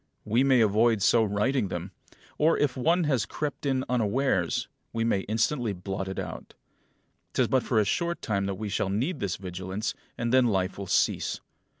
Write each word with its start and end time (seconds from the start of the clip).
We 0.25 0.43
may 0.43 0.61
avoid 0.61 1.03
so 1.03 1.23
writing 1.23 1.67
them; 1.67 1.91
or, 2.39 2.57
if 2.57 2.75
one 2.75 3.03
has 3.03 3.27
crept 3.27 3.67
in 3.67 3.85
unawares, 3.87 4.67
we 4.91 5.03
may 5.03 5.19
instantly 5.27 5.73
blot 5.73 6.07
it 6.07 6.17
out. 6.17 6.55
'Tis 7.33 7.47
but 7.47 7.61
for 7.61 7.77
a 7.79 7.85
short 7.85 8.19
time 8.19 8.47
that 8.47 8.55
we 8.55 8.67
shall 8.67 8.89
need 8.89 9.19
this 9.19 9.35
vigilance, 9.35 9.93
and 10.17 10.33
then 10.33 10.47
life 10.47 10.79
will 10.79 10.87
cease. 10.87 11.39